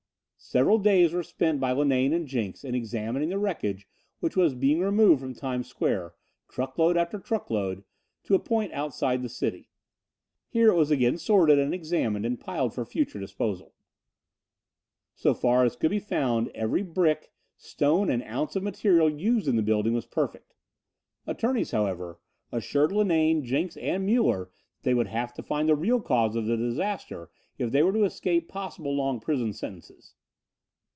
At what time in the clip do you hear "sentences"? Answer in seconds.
29.53-30.15